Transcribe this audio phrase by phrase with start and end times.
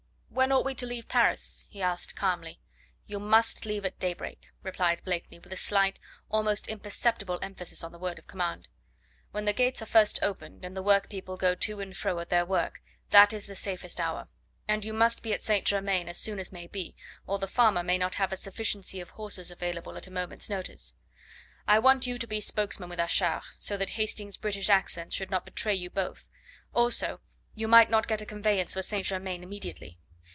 [0.33, 2.59] "When ought we to leave Paris?" he asked calmly.
[3.05, 5.99] "You MUST leave at daybreak," replied Blakeney with a slight,
[6.31, 8.67] almost imperceptible emphasis on the word of command.
[9.31, 12.29] "When the gates are first opened, and the work people go to and fro at
[12.29, 14.29] their work, that is the safest hour.
[14.67, 15.63] And you must be at St.
[15.65, 16.95] Germain as soon as may be,
[17.27, 20.95] or the farmer may not have a sufficiency of horses available at a moment's notice.
[21.67, 25.45] I want you to be spokesman with Achard, so that Hastings' British accent should not
[25.45, 26.25] betray you both.
[26.73, 27.19] Also
[27.53, 29.05] you might not get a conveyance for St.
[29.05, 29.99] Germain immediately.